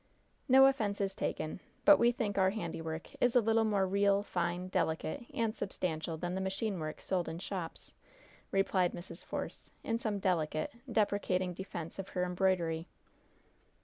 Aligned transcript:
"No 0.49 0.65
offense 0.65 0.99
is 0.99 1.13
taken; 1.13 1.59
but 1.85 1.99
we 1.99 2.11
think 2.11 2.35
our 2.35 2.49
handiwork 2.49 3.11
is 3.23 3.35
a 3.35 3.39
little 3.39 3.63
more 3.63 3.85
real, 3.87 4.23
fine, 4.23 4.67
delicate 4.69 5.27
and 5.31 5.55
substantial 5.55 6.17
than 6.17 6.33
the 6.33 6.41
machine 6.41 6.79
work 6.79 6.99
sold 7.01 7.29
in 7.29 7.37
shops," 7.37 7.93
replied 8.49 8.93
Mrs. 8.93 9.23
Force, 9.23 9.69
in 9.83 9.99
some 9.99 10.17
delicate, 10.17 10.73
deprecating 10.91 11.53
defense 11.53 11.99
of 11.99 12.09
her 12.17 12.25
embroidery. 12.25 12.87